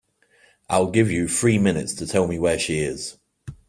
[0.67, 3.19] I'll give you three minutes to tell me where she is.